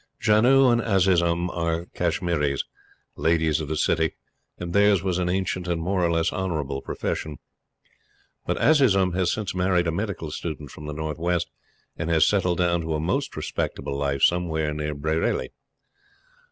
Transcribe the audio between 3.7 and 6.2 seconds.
City, and theirs was an ancient and more or